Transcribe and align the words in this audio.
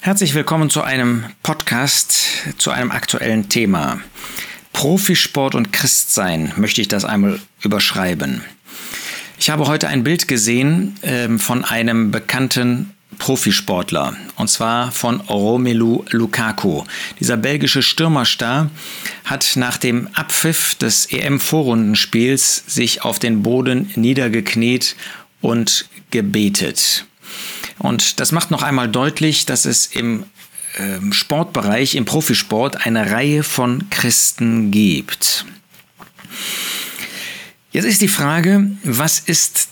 Herzlich 0.00 0.34
willkommen 0.34 0.70
zu 0.70 0.82
einem 0.82 1.24
Podcast 1.42 2.54
zu 2.56 2.70
einem 2.70 2.92
aktuellen 2.92 3.48
Thema. 3.48 3.98
Profisport 4.72 5.56
und 5.56 5.72
Christsein 5.72 6.52
möchte 6.56 6.80
ich 6.80 6.86
das 6.86 7.04
einmal 7.04 7.40
überschreiben. 7.62 8.44
Ich 9.40 9.50
habe 9.50 9.66
heute 9.66 9.88
ein 9.88 10.04
Bild 10.04 10.28
gesehen 10.28 10.94
äh, 11.02 11.36
von 11.38 11.64
einem 11.64 12.12
bekannten 12.12 12.94
Profisportler 13.18 14.16
und 14.36 14.48
zwar 14.48 14.92
von 14.92 15.20
Romelu 15.20 16.04
Lukaku. 16.10 16.84
Dieser 17.18 17.36
belgische 17.36 17.82
Stürmerstar 17.82 18.70
hat 19.24 19.54
nach 19.56 19.78
dem 19.78 20.08
Abpfiff 20.14 20.76
des 20.76 21.06
EM-Vorrundenspiels 21.06 22.62
sich 22.68 23.02
auf 23.02 23.18
den 23.18 23.42
Boden 23.42 23.90
niedergekniet 23.96 24.94
und 25.40 25.88
gebetet. 26.12 27.07
Und 27.78 28.20
das 28.20 28.32
macht 28.32 28.50
noch 28.50 28.62
einmal 28.62 28.88
deutlich, 28.88 29.46
dass 29.46 29.64
es 29.64 29.86
im 29.86 30.24
ähm, 30.78 31.12
Sportbereich, 31.12 31.94
im 31.94 32.04
Profisport, 32.04 32.86
eine 32.86 33.10
Reihe 33.10 33.42
von 33.42 33.88
Christen 33.90 34.70
gibt. 34.70 35.46
Jetzt 37.72 37.84
ist 37.84 38.00
die 38.00 38.08
Frage, 38.08 38.70
was 38.82 39.20
ist 39.20 39.68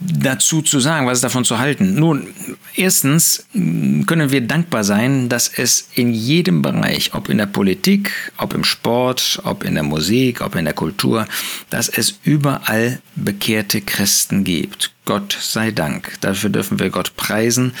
dazu 0.00 0.62
zu 0.62 0.78
sagen? 0.80 1.06
Was 1.06 1.18
ist 1.18 1.24
davon 1.24 1.44
zu 1.44 1.58
halten? 1.58 1.94
Nun, 1.94 2.28
erstens 2.76 3.46
können 3.52 4.30
wir 4.30 4.40
dankbar 4.40 4.84
sein, 4.84 5.28
dass 5.28 5.48
es 5.48 5.88
in 5.94 6.12
jedem 6.12 6.62
Bereich, 6.62 7.14
ob 7.14 7.28
in 7.28 7.38
der 7.38 7.46
Politik, 7.46 8.12
ob 8.36 8.54
im 8.54 8.64
Sport, 8.64 9.40
ob 9.44 9.64
in 9.64 9.74
der 9.74 9.82
Musik, 9.82 10.40
ob 10.40 10.54
in 10.54 10.64
der 10.64 10.74
Kultur, 10.74 11.26
dass 11.70 11.88
es 11.88 12.18
überall 12.22 13.00
bekehrte 13.16 13.80
Christen 13.80 14.44
gibt. 14.44 14.92
Gott 15.04 15.36
sei 15.40 15.70
Dank. 15.70 16.12
Dafür 16.20 16.50
dürfen 16.50 16.78
wir 16.78 16.90
Gott 16.90 17.16
preisen, 17.16 17.72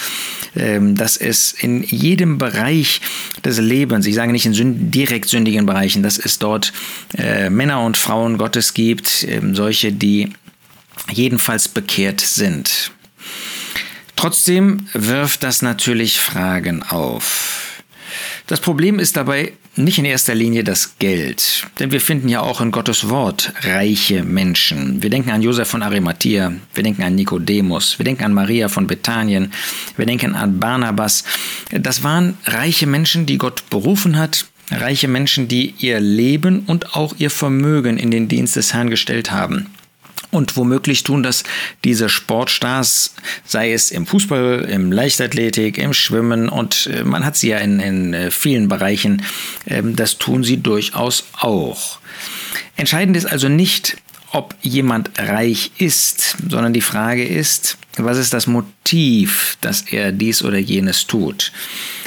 ähm, 0.56 0.96
dass 0.96 1.18
es 1.18 1.52
in 1.52 1.82
jedem 1.82 2.38
Bereich 2.38 3.02
des 3.44 3.58
Lebens, 3.58 4.06
ich 4.06 4.14
sage 4.14 4.32
nicht 4.32 4.46
in 4.46 4.90
direkt 4.90 5.28
sündigen 5.28 5.66
Bereichen, 5.66 6.02
dass 6.02 6.18
es 6.18 6.38
dort 6.38 6.72
äh, 7.18 7.50
Männer 7.50 7.82
und 7.82 7.98
Frauen 7.98 8.38
Gottes 8.38 8.72
gibt, 8.72 9.26
ähm, 9.28 9.54
solche, 9.54 9.92
die 9.92 10.30
jedenfalls 11.10 11.68
bekehrt 11.68 12.20
sind. 12.20 12.92
Trotzdem 14.16 14.88
wirft 14.94 15.42
das 15.42 15.62
natürlich 15.62 16.18
Fragen 16.18 16.82
auf. 16.82 17.82
Das 18.48 18.60
Problem 18.60 18.98
ist 18.98 19.16
dabei 19.16 19.52
nicht 19.76 19.98
in 19.98 20.04
erster 20.04 20.34
Linie 20.34 20.64
das 20.64 20.98
Geld, 20.98 21.66
denn 21.78 21.92
wir 21.92 22.00
finden 22.00 22.28
ja 22.28 22.40
auch 22.40 22.60
in 22.60 22.72
Gottes 22.72 23.08
Wort 23.08 23.52
reiche 23.60 24.24
Menschen. 24.24 25.02
Wir 25.02 25.10
denken 25.10 25.30
an 25.30 25.42
Josef 25.42 25.68
von 25.68 25.82
Arimathea, 25.82 26.52
wir 26.74 26.82
denken 26.82 27.02
an 27.02 27.14
Nikodemus, 27.14 27.98
wir 27.98 28.04
denken 28.04 28.24
an 28.24 28.34
Maria 28.34 28.68
von 28.68 28.88
Bethanien, 28.88 29.52
wir 29.96 30.06
denken 30.06 30.34
an 30.34 30.58
Barnabas. 30.58 31.22
Das 31.70 32.02
waren 32.02 32.36
reiche 32.44 32.86
Menschen, 32.86 33.26
die 33.26 33.38
Gott 33.38 33.70
berufen 33.70 34.18
hat, 34.18 34.46
reiche 34.70 35.06
Menschen, 35.06 35.46
die 35.46 35.74
ihr 35.78 36.00
Leben 36.00 36.60
und 36.66 36.96
auch 36.96 37.14
ihr 37.18 37.30
Vermögen 37.30 37.98
in 37.98 38.10
den 38.10 38.26
Dienst 38.26 38.56
des 38.56 38.74
Herrn 38.74 38.90
gestellt 38.90 39.30
haben. 39.30 39.66
Und 40.30 40.56
womöglich 40.56 41.04
tun 41.04 41.22
das 41.22 41.44
diese 41.84 42.08
Sportstars, 42.08 43.14
sei 43.44 43.72
es 43.72 43.90
im 43.90 44.06
Fußball, 44.06 44.66
im 44.70 44.92
Leichtathletik, 44.92 45.78
im 45.78 45.94
Schwimmen 45.94 46.48
und 46.48 46.88
äh, 46.92 47.04
man 47.04 47.24
hat 47.24 47.36
sie 47.36 47.48
ja 47.48 47.58
in, 47.58 47.80
in 47.80 48.14
äh, 48.14 48.30
vielen 48.30 48.68
Bereichen, 48.68 49.22
ähm, 49.66 49.96
das 49.96 50.18
tun 50.18 50.44
sie 50.44 50.58
durchaus 50.58 51.24
auch. 51.32 51.98
Entscheidend 52.76 53.16
ist 53.16 53.26
also 53.26 53.48
nicht, 53.48 53.96
ob 54.32 54.54
jemand 54.60 55.10
reich 55.18 55.72
ist, 55.78 56.36
sondern 56.48 56.74
die 56.74 56.82
Frage 56.82 57.26
ist, 57.26 57.78
was 57.96 58.18
ist 58.18 58.34
das 58.34 58.46
Motiv, 58.46 59.56
dass 59.60 59.82
er 59.82 60.12
dies 60.12 60.44
oder 60.44 60.58
jenes 60.58 61.06
tut. 61.06 61.52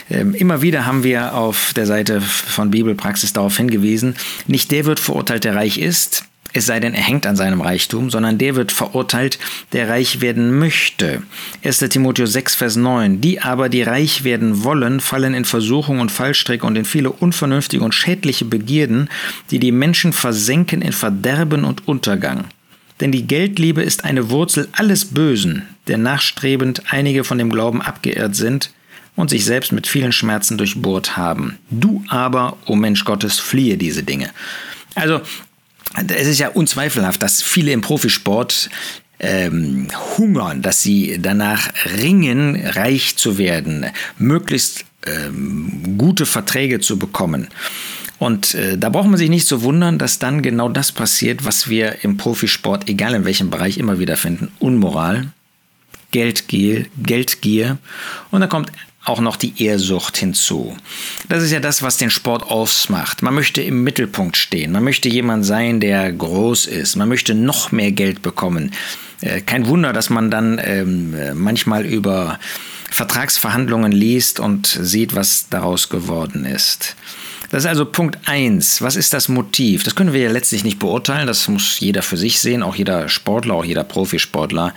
Ähm, 0.10 0.36
immer 0.36 0.62
wieder 0.62 0.86
haben 0.86 1.04
wir 1.04 1.34
auf 1.34 1.74
der 1.76 1.86
Seite 1.86 2.22
von 2.22 2.70
Bibelpraxis 2.70 3.34
darauf 3.34 3.58
hingewiesen, 3.58 4.16
nicht 4.48 4.72
der 4.72 4.86
wird 4.86 5.00
verurteilt, 5.00 5.44
der 5.44 5.56
reich 5.56 5.78
ist, 5.78 6.26
es 6.54 6.66
sei 6.66 6.80
denn, 6.80 6.94
er 6.94 7.04
hängt 7.04 7.26
an 7.26 7.36
seinem 7.36 7.62
Reichtum, 7.62 8.10
sondern 8.10 8.38
der 8.38 8.56
wird 8.56 8.72
verurteilt, 8.72 9.40
der 9.72 9.88
reich 9.90 10.22
werden 10.22 10.58
möchte. 10.60 11.24
1. 11.64 11.80
Timotheus 11.80 12.34
6, 12.34 12.56
Vers 12.56 12.76
9. 12.76 13.22
Die 13.22 13.40
aber, 13.42 13.70
die 13.70 13.84
reich 13.84 14.24
werden 14.24 14.64
wollen, 14.64 15.00
fallen 15.00 15.34
in 15.34 15.46
Versuchung 15.46 16.00
und 16.00 16.12
Fallstricke 16.12 16.66
und 16.66 16.78
in 16.78 16.86
viele 16.86 17.12
unvernünftige 17.12 17.84
und 17.84 17.96
schädliche 17.96 18.46
Begierden, 18.46 19.10
die 19.50 19.60
die 19.60 19.72
Menschen 19.72 20.12
versenken 20.12 20.82
in 20.82 20.92
Verderben 20.92 21.64
und 21.64 21.88
Untergang. 21.88 22.46
Denn 23.00 23.12
die 23.12 23.26
Geldliebe 23.26 23.82
ist 23.82 24.04
eine 24.04 24.30
Wurzel 24.30 24.68
alles 24.74 25.06
Bösen, 25.06 25.64
der 25.88 25.98
nachstrebend 25.98 26.84
einige 26.90 27.24
von 27.24 27.38
dem 27.38 27.50
Glauben 27.50 27.82
abgeirrt 27.82 28.36
sind 28.36 28.72
und 29.16 29.30
sich 29.30 29.46
selbst 29.46 29.72
mit 29.72 29.88
vielen 29.88 30.12
Schmerzen 30.12 30.58
durchbohrt 30.58 31.18
haben. 31.18 31.58
Du 31.70 32.04
aber, 32.10 32.54
o 32.66 32.74
oh 32.74 32.76
Mensch 32.76 33.04
Gottes, 33.04 33.40
fliehe 33.40 33.78
diese 33.78 34.04
Dinge. 34.04 34.30
Also 34.96 35.22
es 35.96 36.28
ist 36.28 36.40
ja 36.40 36.50
unzweifelhaft, 36.50 37.22
dass 37.22 37.42
viele 37.42 37.72
im 37.72 37.82
Profisport 37.82 38.70
ähm, 39.20 39.88
hungern, 40.18 40.62
dass 40.62 40.82
sie 40.82 41.20
danach 41.22 41.70
ringen, 41.98 42.56
reich 42.66 43.18
zu 43.18 43.38
werden, 43.38 43.86
möglichst 44.18 44.86
ähm, 45.06 45.98
gute 45.98 46.26
Verträge 46.26 46.80
zu 46.80 46.98
bekommen. 46.98 47.48
Und 48.18 48.54
äh, 48.54 48.78
da 48.78 48.90
braucht 48.90 49.10
man 49.10 49.18
sich 49.18 49.30
nicht 49.30 49.48
zu 49.48 49.64
wundern, 49.64 49.98
dass 49.98 50.20
dann 50.20 50.42
genau 50.42 50.70
das 50.70 50.92
passiert, 50.92 51.44
was 51.44 51.70
wir 51.70 52.04
im 52.04 52.18
Profisport, 52.18 52.88
egal 52.88 53.16
in 53.16 53.26
welchem 53.26 53.50
Bereich, 53.50 53.78
immer 53.78 54.00
wieder 54.00 54.16
finden. 54.16 54.52
Unmoral, 54.60 55.30
Geldgier, 56.12 56.86
Geldgier. 57.02 57.80
Und 58.30 58.42
da 58.42 58.48
kommt 58.48 58.72
auch 59.04 59.20
noch 59.20 59.36
die 59.36 59.64
Ehrsucht 59.64 60.18
hinzu. 60.18 60.78
Das 61.28 61.44
ist 61.44 61.52
ja 61.52 61.60
das, 61.60 61.82
was 61.82 61.98
den 61.98 62.12
Sport 62.12 62.44
ausmacht. 62.44 63.22
Man 63.24 63.34
möchte 63.34 63.62
im 63.62 63.84
Mittelpunkt 63.84 64.38
stehen. 64.38 64.72
Man 64.72 64.84
möchte 64.84 65.10
jemand 65.10 65.46
sein, 65.46 65.80
der 65.80 66.12
groß 66.12 66.68
ist. 66.68 66.96
Man 66.96 67.10
möchte 67.10 67.34
noch 67.34 67.72
mehr 67.72 67.92
Geld 67.92 68.22
bekommen. 68.22 68.72
Äh, 69.22 69.42
kein 69.42 69.68
Wunder, 69.68 69.92
dass 69.92 70.10
man 70.10 70.30
dann 70.30 70.62
ähm, 70.64 71.16
manchmal 71.34 71.86
über 71.86 72.40
Vertragsverhandlungen 72.92 73.92
liest 73.92 74.40
und 74.40 74.68
sieht, 74.68 75.16
was 75.16 75.48
daraus 75.50 75.90
geworden 75.90 76.46
ist. 76.46 76.96
Das 77.50 77.64
ist 77.64 77.70
also 77.70 77.86
Punkt 77.86 78.18
1. 78.26 78.82
Was 78.82 78.96
ist 78.96 79.14
das 79.14 79.28
Motiv? 79.28 79.84
Das 79.84 79.96
können 79.96 80.14
wir 80.14 80.22
ja 80.22 80.32
letztlich 80.32 80.64
nicht 80.64 80.80
beurteilen. 80.80 81.28
Das 81.28 81.48
muss 81.48 81.80
jeder 81.80 82.02
für 82.02 82.18
sich 82.18 82.40
sehen, 82.40 82.64
auch 82.64 82.76
jeder 82.76 83.10
Sportler, 83.10 83.56
auch 83.56 83.66
jeder 83.66 83.84
Profisportler. 83.84 84.74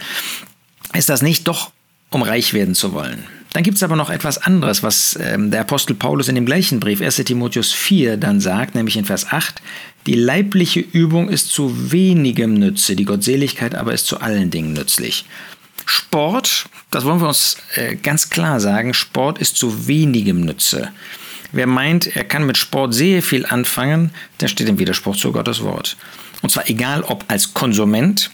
Ist 0.93 1.09
das 1.09 1.23
nicht 1.23 1.47
doch, 1.47 1.71
um 2.11 2.23
reich 2.23 2.55
werden 2.55 2.75
zu 2.75 2.93
wollen? 2.93 3.27
Dann 3.55 3.63
gibt 3.63 3.77
es 3.77 3.85
aber 3.85 3.95
noch 3.95 4.11
etwas 4.11 4.39
anderes, 4.39 4.83
was 4.83 5.17
ähm, 5.23 5.53
der 5.53 5.61
Apostel 5.61 5.95
Paulus 5.95 6.27
in 6.27 6.35
dem 6.35 6.45
gleichen 6.45 6.81
Brief 6.81 7.01
1 7.01 7.15
Timotheus 7.19 7.73
4 7.73 8.17
dann 8.17 8.41
sagt, 8.41 8.75
nämlich 8.75 8.97
in 8.97 9.05
Vers 9.05 9.31
8, 9.31 9.63
die 10.07 10.17
leibliche 10.17 10.81
Übung 10.81 11.29
ist 11.29 11.51
zu 11.51 11.93
wenigem 11.93 12.55
Nütze, 12.55 12.97
die 12.97 13.05
Gottseligkeit 13.05 13.77
aber 13.77 13.95
ist 13.95 14.09
zu 14.09 14.21
allen 14.21 14.51
Dingen 14.51 14.73
nützlich. 14.73 15.25
Sport, 15.87 16.67
das 16.91 17.05
wollen 17.05 17.21
wir 17.21 17.29
uns 17.29 17.59
äh, 17.77 17.95
ganz 17.95 18.29
klar 18.29 18.59
sagen, 18.59 18.93
Sport 18.93 19.39
ist 19.39 19.57
zu 19.57 19.87
wenigem 19.87 20.41
Nütze. 20.41 20.89
Wer 21.53 21.69
meint, 21.69 22.17
er 22.17 22.25
kann 22.25 22.47
mit 22.47 22.57
Sport 22.57 22.93
sehr 22.93 23.23
viel 23.23 23.47
anfangen, 23.47 24.11
der 24.41 24.49
steht 24.49 24.69
im 24.69 24.81
Widerspruch 24.81 25.15
zu 25.15 25.31
Gottes 25.31 25.63
Wort. 25.63 25.97
Und 26.43 26.51
zwar 26.51 26.69
egal 26.69 27.05
ob 27.05 27.25
als 27.29 27.55
Konsument 27.55 28.33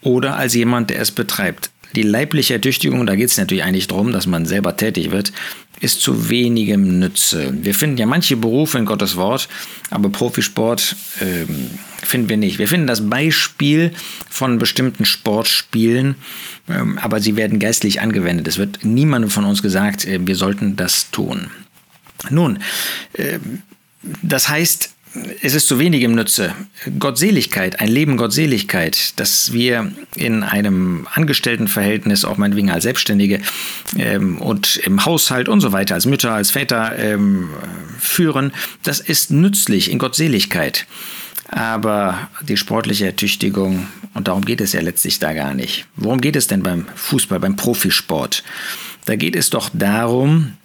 oder 0.00 0.36
als 0.36 0.54
jemand, 0.54 0.90
der 0.90 1.00
es 1.00 1.10
betreibt. 1.10 1.70
Die 1.94 2.02
leibliche 2.02 2.54
Ertüchtigung, 2.54 3.06
da 3.06 3.16
geht 3.16 3.30
es 3.30 3.38
natürlich 3.38 3.64
eigentlich 3.64 3.88
darum, 3.88 4.12
dass 4.12 4.26
man 4.26 4.46
selber 4.46 4.76
tätig 4.76 5.10
wird, 5.10 5.32
ist 5.80 6.00
zu 6.00 6.28
wenigem 6.28 6.98
Nütze. 6.98 7.52
Wir 7.62 7.74
finden 7.74 7.96
ja 7.96 8.06
manche 8.06 8.36
Berufe 8.36 8.78
in 8.78 8.84
Gottes 8.84 9.16
Wort, 9.16 9.48
aber 9.90 10.10
Profisport 10.10 10.94
ähm, 11.20 11.70
finden 12.02 12.28
wir 12.28 12.36
nicht. 12.36 12.58
Wir 12.58 12.68
finden 12.68 12.86
das 12.86 13.08
Beispiel 13.08 13.92
von 14.28 14.58
bestimmten 14.58 15.04
Sportspielen, 15.04 16.16
ähm, 16.68 16.98
aber 16.98 17.20
sie 17.20 17.36
werden 17.36 17.58
geistlich 17.58 18.00
angewendet. 18.00 18.46
Es 18.46 18.58
wird 18.58 18.84
niemandem 18.84 19.30
von 19.30 19.44
uns 19.44 19.62
gesagt, 19.62 20.04
äh, 20.04 20.20
wir 20.22 20.36
sollten 20.36 20.76
das 20.76 21.10
tun. 21.10 21.48
Nun, 22.28 22.58
äh, 23.14 23.38
das 24.22 24.48
heißt, 24.48 24.94
es 25.42 25.54
ist 25.54 25.66
zu 25.66 25.78
wenig 25.78 26.02
im 26.02 26.14
Nütze. 26.14 26.54
Gottseligkeit, 26.98 27.80
ein 27.80 27.88
Leben 27.88 28.16
Gottseligkeit, 28.16 29.18
dass 29.18 29.52
wir 29.52 29.90
in 30.14 30.42
einem 30.42 31.08
Angestelltenverhältnis, 31.12 32.24
auch 32.24 32.36
meinetwegen 32.36 32.70
als 32.70 32.84
Selbstständige 32.84 33.40
ähm, 33.98 34.40
und 34.40 34.76
im 34.76 35.04
Haushalt 35.04 35.48
und 35.48 35.60
so 35.60 35.72
weiter, 35.72 35.94
als 35.94 36.06
Mütter, 36.06 36.32
als 36.32 36.52
Väter 36.52 36.96
ähm, 36.96 37.50
führen, 37.98 38.52
das 38.84 39.00
ist 39.00 39.30
nützlich 39.30 39.90
in 39.90 39.98
Gottseligkeit. 39.98 40.86
Aber 41.48 42.28
die 42.42 42.56
sportliche 42.56 43.06
Ertüchtigung, 43.06 43.88
und 44.14 44.28
darum 44.28 44.44
geht 44.44 44.60
es 44.60 44.72
ja 44.72 44.80
letztlich 44.80 45.18
da 45.18 45.32
gar 45.32 45.54
nicht. 45.54 45.86
Worum 45.96 46.20
geht 46.20 46.36
es 46.36 46.46
denn 46.46 46.62
beim 46.62 46.86
Fußball, 46.94 47.40
beim 47.40 47.56
Profisport? 47.56 48.44
Da 49.06 49.16
geht 49.16 49.34
es 49.34 49.50
doch 49.50 49.70
darum, 49.72 50.56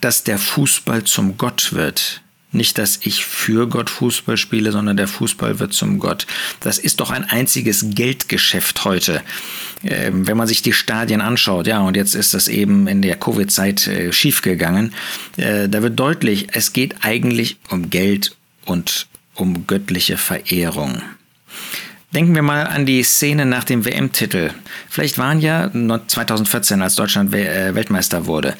dass 0.00 0.24
der 0.24 0.38
Fußball 0.38 1.04
zum 1.04 1.36
Gott 1.36 1.74
wird, 1.74 2.22
nicht, 2.52 2.78
dass 2.78 3.00
ich 3.02 3.24
für 3.24 3.68
Gott 3.68 3.90
Fußball 3.90 4.36
spiele, 4.36 4.72
sondern 4.72 4.96
der 4.96 5.08
Fußball 5.08 5.58
wird 5.58 5.72
zum 5.72 5.98
Gott. 5.98 6.26
Das 6.60 6.78
ist 6.78 7.00
doch 7.00 7.10
ein 7.10 7.24
einziges 7.24 7.86
Geldgeschäft 7.90 8.84
heute. 8.84 9.22
äh, 9.82 10.10
wenn 10.12 10.36
man 10.36 10.46
sich 10.46 10.62
die 10.62 10.72
Stadien 10.72 11.20
anschaut, 11.20 11.66
ja, 11.66 11.80
und 11.80 11.96
jetzt 11.96 12.14
ist 12.14 12.34
das 12.34 12.48
eben 12.48 12.86
in 12.86 13.02
der 13.02 13.16
Covid-Zeit 13.16 13.86
äh, 13.86 14.12
schiefgegangen, 14.12 14.94
äh, 15.36 15.68
da 15.68 15.82
wird 15.82 15.98
deutlich, 15.98 16.48
es 16.52 16.72
geht 16.72 16.96
eigentlich 17.02 17.58
um 17.68 17.90
Geld 17.90 18.36
und 18.64 19.06
um 19.34 19.66
göttliche 19.66 20.16
Verehrung. 20.16 21.02
Denken 22.16 22.34
wir 22.34 22.40
mal 22.40 22.66
an 22.66 22.86
die 22.86 23.02
Szene 23.02 23.44
nach 23.44 23.64
dem 23.64 23.84
WM-Titel. 23.84 24.48
Vielleicht 24.88 25.18
waren 25.18 25.38
ja 25.38 25.70
2014, 25.70 26.80
als 26.80 26.94
Deutschland 26.94 27.34
äh, 27.34 27.74
Weltmeister 27.74 28.24
wurde, 28.24 28.56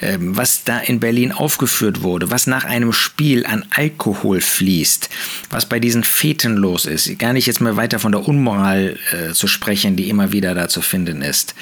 ähm, 0.00 0.36
was 0.36 0.62
da 0.62 0.78
in 0.78 1.00
Berlin 1.00 1.32
aufgeführt 1.32 2.02
wurde, 2.02 2.30
was 2.30 2.46
nach 2.46 2.62
einem 2.62 2.92
Spiel 2.92 3.46
an 3.46 3.64
Alkohol 3.70 4.40
fließt, 4.40 5.10
was 5.50 5.66
bei 5.66 5.80
diesen 5.80 6.04
Feten 6.04 6.56
los 6.56 6.86
ist. 6.86 7.18
Gar 7.18 7.32
nicht 7.32 7.46
jetzt 7.46 7.60
mehr 7.60 7.74
weiter 7.74 7.98
von 7.98 8.12
der 8.12 8.28
Unmoral 8.28 8.96
äh, 9.10 9.32
zu 9.32 9.48
sprechen, 9.48 9.96
die 9.96 10.08
immer 10.08 10.30
wieder 10.30 10.54
da 10.54 10.68
zu 10.68 10.80
finden 10.80 11.20
ist. 11.20 11.56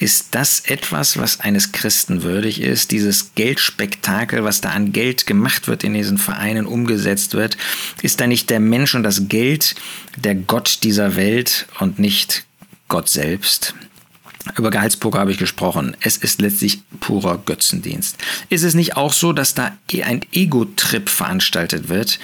Ist 0.00 0.28
das 0.30 0.60
etwas, 0.60 1.18
was 1.18 1.40
eines 1.40 1.72
Christen 1.72 2.22
würdig 2.22 2.62
ist? 2.62 2.90
Dieses 2.90 3.34
Geldspektakel, 3.34 4.42
was 4.44 4.62
da 4.62 4.70
an 4.70 4.92
Geld 4.92 5.26
gemacht 5.26 5.68
wird 5.68 5.84
in 5.84 5.92
diesen 5.92 6.16
Vereinen, 6.16 6.64
umgesetzt 6.64 7.34
wird? 7.34 7.58
Ist 8.00 8.18
da 8.18 8.26
nicht 8.26 8.48
der 8.48 8.60
Mensch 8.60 8.94
und 8.94 9.02
das 9.02 9.28
Geld 9.28 9.74
der 10.16 10.34
Gott 10.34 10.78
dieser 10.84 11.16
Welt 11.16 11.66
und 11.80 11.98
nicht 11.98 12.46
Gott 12.88 13.10
selbst? 13.10 13.74
Über 14.56 14.70
Gehaltspoker 14.70 15.18
habe 15.18 15.32
ich 15.32 15.38
gesprochen. 15.38 15.96
Es 16.00 16.16
ist 16.16 16.40
letztlich 16.40 16.80
purer 17.00 17.38
Götzendienst. 17.44 18.16
Ist 18.48 18.62
es 18.62 18.74
nicht 18.74 18.96
auch 18.96 19.12
so, 19.12 19.34
dass 19.34 19.54
da 19.54 19.72
ein 20.02 20.22
Ego-Trip 20.32 21.10
veranstaltet 21.10 21.90
wird? 21.90 22.18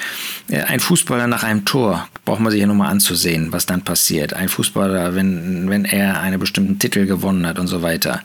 Äh, 0.48 0.62
ein 0.62 0.80
Fußballer 0.80 1.26
nach 1.26 1.42
einem 1.42 1.66
Tor, 1.66 2.08
braucht 2.24 2.40
man 2.40 2.50
sich 2.50 2.60
ja 2.60 2.66
nur 2.66 2.76
mal 2.76 2.88
anzusehen, 2.88 3.52
was 3.52 3.66
dann 3.66 3.82
passiert. 3.82 4.32
Ein 4.32 4.48
Fußballer, 4.48 5.14
wenn, 5.14 5.68
wenn 5.68 5.84
er 5.84 6.20
einen 6.20 6.40
bestimmten 6.40 6.78
Titel 6.78 7.04
gewonnen 7.04 7.46
hat 7.46 7.58
und 7.58 7.66
so 7.66 7.82
weiter. 7.82 8.22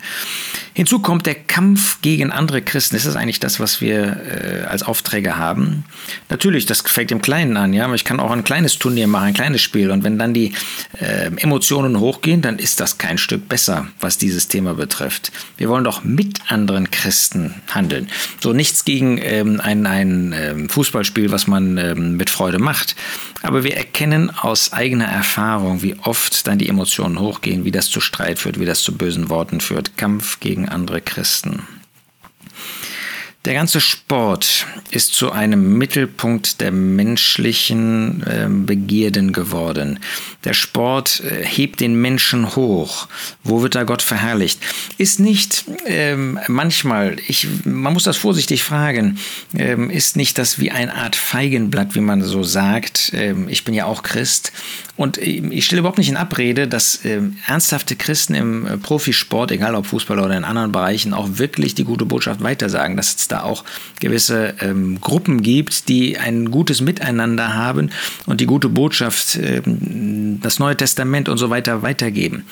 Hinzu 0.73 0.99
kommt 0.99 1.25
der 1.25 1.35
Kampf 1.35 2.01
gegen 2.01 2.31
andere 2.31 2.61
Christen. 2.61 2.95
Ist 2.95 3.05
das 3.05 3.15
eigentlich 3.15 3.39
das, 3.39 3.59
was 3.59 3.81
wir 3.81 4.61
äh, 4.63 4.65
als 4.65 4.83
Aufträge 4.83 5.37
haben? 5.37 5.83
Natürlich, 6.29 6.65
das 6.65 6.81
fängt 6.81 7.11
im 7.11 7.21
Kleinen 7.21 7.57
an, 7.57 7.73
ja. 7.73 7.93
Ich 7.93 8.05
kann 8.05 8.19
auch 8.19 8.31
ein 8.31 8.43
kleines 8.43 8.79
Turnier 8.79 9.07
machen, 9.07 9.27
ein 9.27 9.33
kleines 9.33 9.61
Spiel. 9.61 9.91
Und 9.91 10.03
wenn 10.03 10.17
dann 10.17 10.33
die 10.33 10.53
äh, 10.99 11.29
Emotionen 11.37 11.99
hochgehen, 11.99 12.41
dann 12.41 12.57
ist 12.57 12.79
das 12.79 12.97
kein 12.97 13.17
Stück 13.17 13.49
besser, 13.49 13.87
was 13.99 14.17
dieses 14.17 14.47
Thema 14.47 14.73
betrifft. 14.73 15.31
Wir 15.57 15.67
wollen 15.67 15.83
doch 15.83 16.03
mit 16.05 16.39
anderen 16.49 16.89
Christen 16.89 17.55
handeln. 17.67 18.07
So 18.39 18.53
nichts 18.53 18.85
gegen 18.85 19.19
ähm, 19.21 19.59
ein, 19.61 19.85
ein 19.85 20.33
ähm, 20.37 20.69
Fußballspiel, 20.69 21.31
was 21.31 21.47
man 21.47 21.77
ähm, 21.77 22.15
mit 22.15 22.29
Freude 22.29 22.59
macht. 22.59 22.95
Aber 23.41 23.63
wir 23.63 23.75
erkennen 23.75 24.29
aus 24.29 24.73
eigener 24.73 25.05
Erfahrung, 25.05 25.81
wie 25.81 25.95
oft 26.03 26.45
dann 26.47 26.59
die 26.59 26.69
Emotionen 26.69 27.19
hochgehen, 27.19 27.65
wie 27.65 27.71
das 27.71 27.89
zu 27.89 27.99
Streit 27.99 28.39
führt, 28.39 28.59
wie 28.59 28.65
das 28.65 28.81
zu 28.81 28.97
bösen 28.97 29.29
Worten 29.29 29.61
führt. 29.61 29.97
Kampf 29.97 30.39
gegen 30.39 30.69
andere 30.69 31.01
Christen. 31.01 31.63
Der 33.43 33.55
ganze 33.55 33.81
Sport 33.81 34.67
ist 34.91 35.15
zu 35.15 35.31
einem 35.31 35.75
Mittelpunkt 35.79 36.61
der 36.61 36.71
menschlichen 36.71 38.21
äh, 38.27 38.47
Begierden 38.47 39.33
geworden. 39.33 39.97
Der 40.43 40.53
Sport 40.53 41.23
äh, 41.25 41.43
hebt 41.43 41.79
den 41.79 41.99
Menschen 41.99 42.55
hoch. 42.55 43.07
Wo 43.43 43.63
wird 43.63 43.73
da 43.73 43.83
Gott 43.83 44.03
verherrlicht? 44.03 44.59
Ist 44.99 45.19
nicht 45.19 45.65
ähm, 45.87 46.39
manchmal, 46.47 47.17
ich, 47.27 47.47
man 47.65 47.93
muss 47.93 48.03
das 48.03 48.17
vorsichtig 48.17 48.63
fragen, 48.63 49.17
ähm, 49.57 49.89
ist 49.89 50.17
nicht 50.17 50.37
das 50.37 50.59
wie 50.59 50.69
eine 50.69 50.93
Art 50.93 51.15
Feigenblatt, 51.15 51.95
wie 51.95 52.01
man 52.01 52.21
so 52.21 52.43
sagt? 52.43 53.11
Ähm, 53.15 53.49
ich 53.49 53.63
bin 53.63 53.73
ja 53.73 53.85
auch 53.85 54.03
Christ 54.03 54.51
und 54.97 55.17
ich 55.17 55.65
stelle 55.65 55.79
überhaupt 55.79 55.97
nicht 55.97 56.09
in 56.09 56.17
Abrede, 56.17 56.67
dass 56.67 57.03
äh, 57.05 57.21
ernsthafte 57.47 57.95
Christen 57.95 58.35
im 58.35 58.67
äh, 58.67 58.77
Profisport, 58.77 59.49
egal 59.49 59.73
ob 59.73 59.87
Fußball 59.87 60.19
oder 60.19 60.37
in 60.37 60.43
anderen 60.43 60.71
Bereichen, 60.71 61.15
auch 61.15 61.39
wirklich 61.39 61.73
die 61.73 61.85
gute 61.85 62.05
Botschaft 62.05 62.43
weitersagen, 62.43 62.97
dass 62.97 63.15
es 63.15 63.27
da 63.31 63.43
auch 63.43 63.63
gewisse 63.99 64.55
ähm, 64.59 64.99
Gruppen 65.01 65.41
gibt, 65.41 65.87
die 65.89 66.17
ein 66.17 66.51
gutes 66.51 66.81
Miteinander 66.81 67.53
haben 67.53 67.91
und 68.25 68.41
die 68.41 68.45
gute 68.45 68.69
Botschaft, 68.69 69.35
äh, 69.35 69.61
das 69.65 70.59
Neue 70.59 70.77
Testament 70.77 71.29
und 71.29 71.37
so 71.37 71.49
weiter 71.49 71.81
weitergeben. 71.81 72.45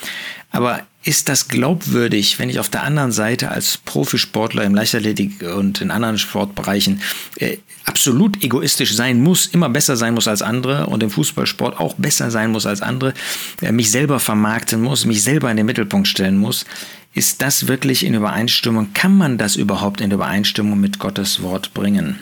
Aber 0.51 0.81
ist 1.03 1.29
das 1.29 1.47
glaubwürdig, 1.47 2.39
wenn 2.39 2.49
ich 2.49 2.59
auf 2.59 2.69
der 2.69 2.83
anderen 2.83 3.11
Seite 3.11 3.49
als 3.51 3.77
Profisportler 3.77 4.63
im 4.63 4.75
Leichtathletik 4.75 5.43
und 5.55 5.79
in 5.79 5.91
anderen 5.91 6.17
Sportbereichen 6.17 7.01
äh, 7.37 7.57
absolut 7.85 8.43
egoistisch 8.43 8.93
sein 8.93 9.21
muss, 9.21 9.47
immer 9.47 9.69
besser 9.69 9.95
sein 9.95 10.13
muss 10.13 10.27
als 10.27 10.41
andere 10.41 10.87
und 10.87 11.01
im 11.01 11.09
Fußballsport 11.09 11.79
auch 11.79 11.93
besser 11.95 12.31
sein 12.31 12.51
muss 12.51 12.65
als 12.65 12.81
andere, 12.81 13.13
äh, 13.61 13.71
mich 13.71 13.91
selber 13.91 14.19
vermarkten 14.19 14.81
muss, 14.81 15.05
mich 15.05 15.23
selber 15.23 15.49
in 15.49 15.57
den 15.57 15.65
Mittelpunkt 15.65 16.07
stellen 16.07 16.37
muss? 16.37 16.65
Ist 17.13 17.41
das 17.41 17.67
wirklich 17.67 18.05
in 18.05 18.13
Übereinstimmung? 18.13 18.93
Kann 18.93 19.17
man 19.17 19.37
das 19.37 19.55
überhaupt 19.55 19.99
in 20.01 20.11
Übereinstimmung 20.11 20.79
mit 20.79 20.99
Gottes 20.99 21.41
Wort 21.41 21.73
bringen? 21.73 22.19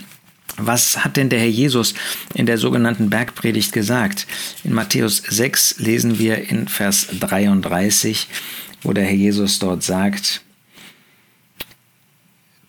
Was 0.57 1.03
hat 1.03 1.17
denn 1.17 1.29
der 1.29 1.39
Herr 1.39 1.47
Jesus 1.47 1.93
in 2.33 2.45
der 2.45 2.57
sogenannten 2.57 3.09
Bergpredigt 3.09 3.73
gesagt? 3.73 4.25
In 4.63 4.73
Matthäus 4.73 5.17
6 5.17 5.79
lesen 5.79 6.17
wir 6.17 6.49
in 6.49 6.67
Vers 6.67 7.07
33, 7.19 8.27
wo 8.81 8.93
der 8.93 9.05
Herr 9.05 9.13
Jesus 9.13 9.59
dort 9.59 9.83
sagt, 9.83 10.41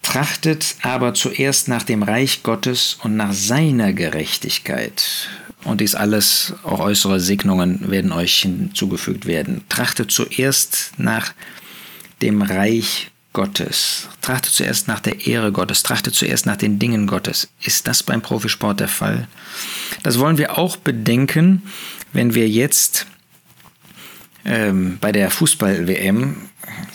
Trachtet 0.02 0.76
aber 0.82 1.12
zuerst 1.12 1.68
nach 1.68 1.82
dem 1.82 2.02
Reich 2.02 2.42
Gottes 2.42 2.98
und 3.02 3.16
nach 3.16 3.34
seiner 3.34 3.92
Gerechtigkeit. 3.92 5.28
Und 5.64 5.82
dies 5.82 5.94
alles, 5.94 6.54
auch 6.62 6.80
äußere 6.80 7.20
Segnungen 7.20 7.90
werden 7.90 8.12
euch 8.12 8.38
hinzugefügt 8.38 9.26
werden. 9.26 9.64
Trachtet 9.68 10.10
zuerst 10.10 10.92
nach 10.96 11.28
dem 11.28 11.34
Reich 12.42 13.10
Gottes. 13.32 14.08
Trachte 14.20 14.50
zuerst 14.50 14.88
nach 14.88 15.00
der 15.00 15.26
Ehre 15.26 15.52
Gottes, 15.52 15.82
trachte 15.82 16.10
zuerst 16.10 16.46
nach 16.46 16.56
den 16.56 16.78
Dingen 16.78 17.06
Gottes. 17.06 17.48
Ist 17.62 17.86
das 17.86 18.02
beim 18.02 18.22
Profisport 18.22 18.80
der 18.80 18.88
Fall? 18.88 19.28
Das 20.02 20.18
wollen 20.18 20.38
wir 20.38 20.58
auch 20.58 20.76
bedenken, 20.76 21.62
wenn 22.12 22.34
wir 22.34 22.48
jetzt 22.48 23.06
ähm, 24.44 24.98
bei 25.00 25.12
der 25.12 25.30
Fußball-WM 25.30 26.48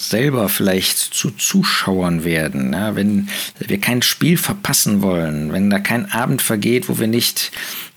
selber 0.10 0.50
vielleicht 0.50 0.98
zu 0.98 1.32
Zuschauern 1.32 2.24
werden, 2.24 2.74
ja, 2.74 2.96
wenn 2.96 3.30
wir 3.60 3.80
kein 3.80 4.02
Spiel 4.02 4.38
verpassen 4.38 5.02
wollen, 5.02 5.54
wenn 5.54 5.70
da 5.70 5.80
kein 5.80 6.12
Abend 6.12 6.42
vergeht, 6.42 6.90
wo 6.90 7.00
wir 7.00 7.08
nicht 7.08 7.52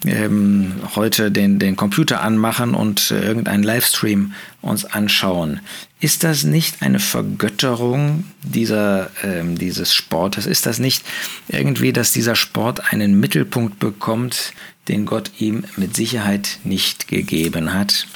ähm, 0.04 0.74
heute 0.94 1.30
den, 1.30 1.58
den 1.58 1.76
Computer 1.76 2.22
anmachen 2.22 2.74
und 2.74 3.10
äh, 3.10 3.20
irgendeinen 3.20 3.62
Livestream 3.62 4.34
uns 4.62 4.84
anschauen. 4.84 5.60
Ist 6.00 6.24
das 6.24 6.44
nicht 6.44 6.82
eine 6.82 6.98
Vergötterung 6.98 8.24
dieser, 8.42 9.10
ähm, 9.24 9.56
dieses 9.56 9.94
Sportes? 9.94 10.46
Ist 10.46 10.66
das 10.66 10.78
nicht 10.78 11.04
irgendwie, 11.48 11.92
dass 11.92 12.12
dieser 12.12 12.36
Sport 12.36 12.92
einen 12.92 13.18
Mittelpunkt 13.18 13.78
bekommt, 13.78 14.52
den 14.88 15.06
Gott 15.06 15.30
ihm 15.38 15.64
mit 15.76 15.96
Sicherheit 15.96 16.58
nicht 16.64 17.08
gegeben 17.08 17.72
hat? 17.72 18.06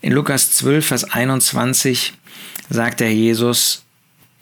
In 0.00 0.12
Lukas 0.12 0.52
12, 0.52 0.86
Vers 0.86 1.04
21 1.04 2.14
sagt 2.68 3.00
der 3.00 3.12
Jesus 3.12 3.82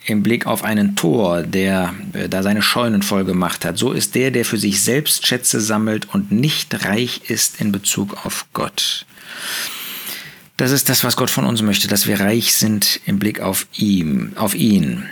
im 0.06 0.22
Blick 0.22 0.46
auf 0.46 0.64
einen 0.64 0.96
Tor, 0.96 1.42
der 1.42 1.94
äh, 2.12 2.28
da 2.28 2.42
seine 2.42 2.62
Scheunen 2.62 3.02
voll 3.02 3.24
gemacht 3.24 3.64
hat. 3.64 3.78
So 3.78 3.92
ist 3.92 4.14
der, 4.14 4.30
der 4.30 4.44
für 4.44 4.58
sich 4.58 4.82
selbst 4.82 5.26
Schätze 5.26 5.60
sammelt 5.60 6.12
und 6.14 6.30
nicht 6.30 6.84
reich 6.84 7.22
ist 7.28 7.60
in 7.60 7.72
Bezug 7.72 8.24
auf 8.26 8.46
Gott. 8.52 9.06
Das 10.56 10.70
ist 10.70 10.88
das, 10.88 11.02
was 11.02 11.16
Gott 11.16 11.30
von 11.30 11.46
uns 11.46 11.62
möchte, 11.62 11.88
dass 11.88 12.06
wir 12.06 12.20
reich 12.20 12.54
sind 12.54 13.00
im 13.06 13.18
Blick 13.18 13.40
auf 13.40 13.66
ihm, 13.76 14.32
auf 14.36 14.54
ihn 14.54 15.04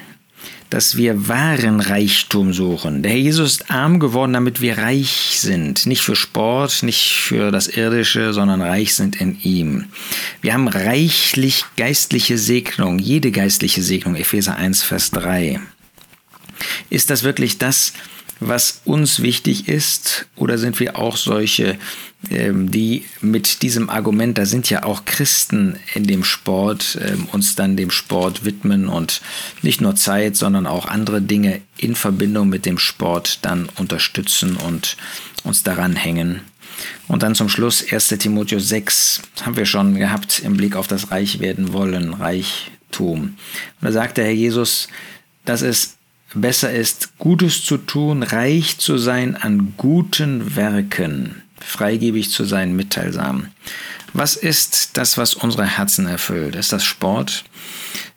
dass 0.73 0.97
wir 0.97 1.29
wahren 1.29 1.81
Reichtum 1.81 2.55
suchen. 2.55 3.02
Der 3.02 3.12
Herr 3.12 3.19
Jesus 3.19 3.52
ist 3.52 3.71
arm 3.71 4.00
geworden, 4.00 4.33
damit 4.33 4.62
wir 4.62 4.79
reich 4.79 5.37
sind. 5.38 5.85
Nicht 5.85 6.00
für 6.00 6.17
Sport, 6.17 6.83
nicht 6.83 7.12
für 7.12 7.50
das 7.50 7.69
Irdische, 7.69 8.33
sondern 8.33 8.62
reich 8.62 8.95
sind 8.95 9.21
in 9.21 9.38
ihm. 9.43 9.88
Wir 10.41 10.55
haben 10.55 10.69
reichlich 10.69 11.67
geistliche 11.76 12.38
Segnung, 12.38 12.99
jede 12.99 13.31
geistliche 13.31 13.83
Segnung, 13.83 14.17
Epheser 14.17 14.57
1, 14.57 14.83
Vers 14.83 15.11
3. 15.11 15.61
Ist 16.88 17.11
das 17.11 17.23
wirklich 17.23 17.59
das, 17.59 17.93
was 17.93 18.12
uns 18.84 19.22
wichtig 19.22 19.68
ist? 19.68 20.26
Oder 20.37 20.58
sind 20.58 20.80
wir 20.80 20.99
auch 20.99 21.16
solche, 21.16 21.78
ähm, 22.30 22.70
die 22.70 23.04
mit 23.20 23.62
diesem 23.62 23.90
Argument, 23.90 24.38
da 24.38 24.46
sind 24.46 24.70
ja 24.70 24.84
auch 24.84 25.04
Christen 25.04 25.78
in 25.94 26.04
dem 26.04 26.25
Sport, 26.25 26.99
ähm, 27.02 27.26
uns 27.32 27.54
dann 27.54 27.76
dem 27.76 27.90
Sport 27.90 28.44
widmen 28.44 28.88
und 28.88 29.20
nicht 29.62 29.80
nur 29.80 29.96
Zeit, 29.96 30.37
sondern 30.37 30.66
auch 30.66 30.87
andere 30.87 31.22
Dinge 31.22 31.61
in 31.76 31.94
Verbindung 31.94 32.49
mit 32.49 32.66
dem 32.66 32.78
Sport 32.78 33.40
dann 33.42 33.68
unterstützen 33.76 34.56
und 34.56 34.96
uns 35.44 35.62
daran 35.62 35.96
hängen? 35.96 36.40
Und 37.08 37.22
dann 37.22 37.34
zum 37.34 37.49
Schluss 37.49 37.84
1 37.90 38.08
Timotheus 38.08 38.68
6 38.68 39.22
haben 39.42 39.56
wir 39.56 39.66
schon 39.66 39.94
gehabt 39.94 40.40
im 40.40 40.56
Blick 40.56 40.76
auf 40.76 40.88
das 40.88 41.11
Reich 41.11 41.40
werden 41.40 41.72
wollen, 41.72 42.14
Reichtum. 42.14 43.20
Und 43.20 43.37
da 43.80 43.92
sagt 43.92 44.16
der 44.16 44.25
Herr 44.25 44.32
Jesus, 44.32 44.88
dass 45.44 45.62
es 45.62 45.96
besser 46.34 46.72
ist, 46.72 47.18
Gutes 47.18 47.64
zu 47.64 47.76
tun, 47.76 48.22
reich 48.22 48.78
zu 48.78 48.98
sein 48.98 49.36
an 49.36 49.74
guten 49.76 50.56
Werken, 50.56 51.42
freigebig 51.60 52.30
zu 52.30 52.44
sein, 52.44 52.74
mitteilsam. 52.74 53.48
Was 54.12 54.36
ist 54.36 54.96
das, 54.96 55.16
was 55.16 55.34
unsere 55.34 55.66
Herzen 55.66 56.06
erfüllt? 56.06 56.54
Ist 56.54 56.72
das 56.72 56.84
Sport? 56.84 57.44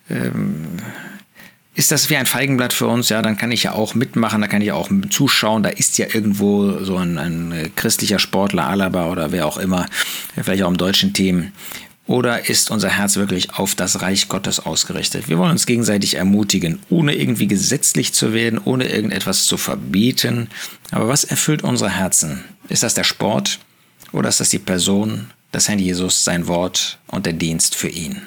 Ähm, 0.09 0.77
ist 1.73 1.91
das 1.91 2.09
wie 2.09 2.15
ein 2.15 2.25
Feigenblatt 2.25 2.71
für 2.71 2.87
uns? 2.87 3.09
Ja, 3.09 3.21
dann 3.21 3.37
kann 3.37 3.51
ich 3.51 3.63
ja 3.63 3.73
auch 3.73 3.95
mitmachen, 3.95 4.39
da 4.39 4.47
kann 4.47 4.61
ich 4.61 4.71
auch 4.71 4.89
zuschauen. 5.09 5.61
Da 5.61 5.69
ist 5.69 5.97
ja 5.97 6.07
irgendwo 6.11 6.83
so 6.83 6.95
ein, 6.97 7.17
ein 7.17 7.71
christlicher 7.75 8.19
Sportler, 8.19 8.67
Alaba 8.67 9.07
oder 9.09 9.33
wer 9.33 9.45
auch 9.45 9.57
immer, 9.57 9.85
vielleicht 10.41 10.63
auch 10.63 10.69
im 10.69 10.77
deutschen 10.77 11.13
Team. 11.13 11.51
Oder 12.07 12.49
ist 12.49 12.69
unser 12.69 12.89
Herz 12.89 13.15
wirklich 13.15 13.53
auf 13.55 13.73
das 13.73 14.01
Reich 14.01 14.27
Gottes 14.27 14.59
ausgerichtet? 14.59 15.27
Wir 15.27 15.39
wollen 15.39 15.51
uns 15.51 15.65
gegenseitig 15.65 16.15
ermutigen, 16.15 16.79
ohne 16.89 17.15
irgendwie 17.15 17.47
gesetzlich 17.47 18.13
zu 18.13 18.31
werden, 18.31 18.59
ohne 18.63 18.87
irgendetwas 18.87 19.45
zu 19.45 19.57
verbieten. 19.57 20.49
Aber 20.91 21.07
was 21.07 21.23
erfüllt 21.23 21.63
unsere 21.63 21.89
Herzen? 21.89 22.43
Ist 22.69 22.83
das 22.83 22.93
der 22.93 23.03
Sport 23.03 23.59
oder 24.11 24.29
ist 24.29 24.39
das 24.39 24.49
die 24.49 24.59
Person, 24.59 25.31
das 25.51 25.67
Herrn 25.67 25.79
Jesus, 25.79 26.23
sein 26.23 26.47
Wort 26.47 26.99
und 27.07 27.25
der 27.25 27.33
Dienst 27.33 27.73
für 27.73 27.89
ihn? 27.89 28.21